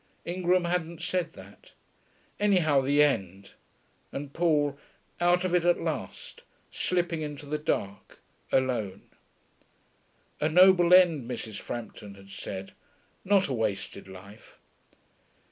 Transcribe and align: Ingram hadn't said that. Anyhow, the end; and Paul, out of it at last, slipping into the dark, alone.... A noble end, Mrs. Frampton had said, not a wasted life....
Ingram 0.25 0.65
hadn't 0.65 1.03
said 1.03 1.33
that. 1.33 1.73
Anyhow, 2.39 2.81
the 2.81 3.03
end; 3.03 3.51
and 4.11 4.33
Paul, 4.33 4.79
out 5.19 5.43
of 5.45 5.53
it 5.53 5.63
at 5.63 5.79
last, 5.79 6.41
slipping 6.71 7.21
into 7.21 7.45
the 7.45 7.59
dark, 7.59 8.19
alone.... 8.51 9.11
A 10.39 10.49
noble 10.49 10.91
end, 10.95 11.29
Mrs. 11.29 11.59
Frampton 11.59 12.15
had 12.15 12.31
said, 12.31 12.71
not 13.23 13.47
a 13.47 13.53
wasted 13.53 14.07
life.... 14.07 14.57